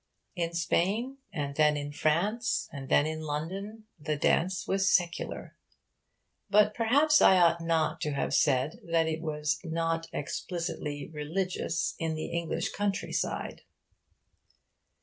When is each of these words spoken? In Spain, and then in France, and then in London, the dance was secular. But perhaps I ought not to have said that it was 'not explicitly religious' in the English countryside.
In 0.35 0.53
Spain, 0.55 1.17
and 1.31 1.55
then 1.57 1.77
in 1.77 1.91
France, 1.91 2.67
and 2.73 2.89
then 2.89 3.05
in 3.05 3.21
London, 3.21 3.83
the 3.99 4.15
dance 4.15 4.67
was 4.67 4.89
secular. 4.89 5.55
But 6.49 6.73
perhaps 6.73 7.21
I 7.21 7.37
ought 7.37 7.61
not 7.61 8.01
to 8.01 8.13
have 8.13 8.33
said 8.33 8.79
that 8.91 9.05
it 9.07 9.21
was 9.21 9.59
'not 9.63 10.07
explicitly 10.11 11.11
religious' 11.13 11.93
in 11.99 12.15
the 12.15 12.31
English 12.31 12.71
countryside. 12.71 13.61